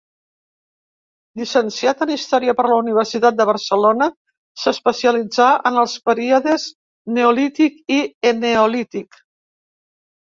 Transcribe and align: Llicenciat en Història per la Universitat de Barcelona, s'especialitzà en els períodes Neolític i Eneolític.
Llicenciat 1.41 1.99
en 2.05 2.13
Història 2.13 2.55
per 2.61 2.65
la 2.71 2.77
Universitat 2.83 3.37
de 3.41 3.47
Barcelona, 3.49 4.07
s'especialitzà 4.63 5.51
en 5.71 5.77
els 5.85 5.93
períodes 6.11 6.67
Neolític 7.19 7.79
i 7.99 8.01
Eneolític. 8.33 9.23